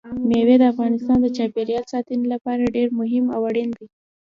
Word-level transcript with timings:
مېوې 0.29 0.55
د 0.59 0.63
افغانستان 0.73 1.17
د 1.21 1.27
چاپیریال 1.37 1.83
ساتنې 1.93 2.25
لپاره 2.33 2.71
ډېر 2.75 2.87
مهم 2.99 3.25
او 3.35 3.41
اړین 3.49 3.69
دي. 3.77 3.87